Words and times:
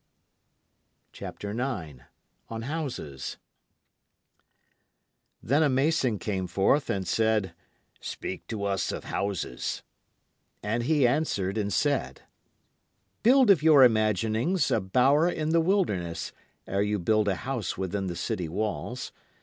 Then 1.19 1.59
a 1.61 2.07
mason 5.69 6.17
came 6.17 6.47
forth 6.47 6.89
and 6.89 7.07
said, 7.07 7.53
Speak 7.99 8.47
to 8.47 8.63
us 8.63 8.91
of 8.91 9.03
Houses. 9.03 9.83
And 10.63 10.81
he 10.81 11.05
answered 11.05 11.55
and 11.55 11.71
said: 11.71 12.23
Build 13.21 13.51
of 13.51 13.61
your 13.61 13.83
imaginings 13.83 14.71
a 14.71 14.81
bower 14.81 15.29
in 15.29 15.49
the 15.51 15.61
wilderness 15.61 16.31
ere 16.65 16.81
you 16.81 16.97
build 16.97 17.27
a 17.27 17.35
house 17.35 17.77
within 17.77 18.07
the 18.07 18.15
city 18.15 18.49
walls. 18.49 19.11